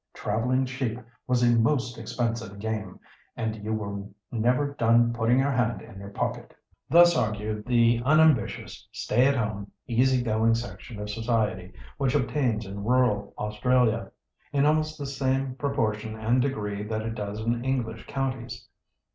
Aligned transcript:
Travelling 0.15 0.65
sheep 0.65 0.99
was 1.27 1.43
a 1.43 1.55
most 1.55 1.99
expensive 1.99 2.57
game, 2.57 2.99
and 3.37 3.55
you 3.57 3.71
were 3.71 4.03
never 4.31 4.73
done 4.73 5.13
putting 5.13 5.37
your 5.37 5.51
hand 5.51 5.83
in 5.83 5.99
your 5.99 6.09
pocket." 6.09 6.55
Thus 6.89 7.15
argued 7.15 7.67
the 7.67 8.01
unambitious, 8.03 8.87
stay 8.91 9.27
at 9.27 9.35
home, 9.35 9.69
easy 9.85 10.23
going 10.23 10.55
section 10.55 10.99
of 10.99 11.11
society 11.11 11.73
which 11.99 12.15
obtains 12.15 12.65
in 12.65 12.83
rural 12.83 13.35
Australia 13.37 14.11
in 14.51 14.65
almost 14.65 14.97
the 14.97 15.05
same 15.05 15.53
proportion 15.53 16.15
and 16.19 16.41
degree 16.41 16.81
that 16.81 17.01
it 17.03 17.13
does 17.13 17.39
in 17.39 17.63
English 17.63 18.07
counties. 18.07 18.67